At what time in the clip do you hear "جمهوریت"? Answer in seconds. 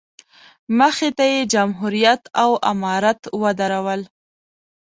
1.53-2.21